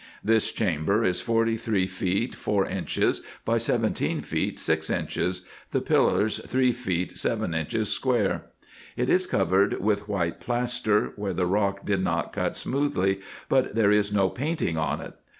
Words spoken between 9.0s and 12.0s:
is covered with white plaster, where the rock